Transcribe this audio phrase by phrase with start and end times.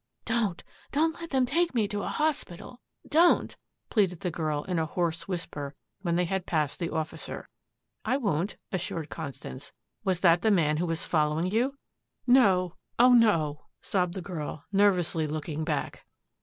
[0.25, 3.55] "Don't, don't let them take me to a hospital don't,"
[3.91, 7.47] pleaded the girl in a hoarse whisper when they had passed the officer.
[8.03, 9.73] "I won't," reassured Constance.
[10.03, 11.77] "Was that the man who was following you?"
[12.25, 16.03] "No oh, no," sobbed the girl nervously looking back.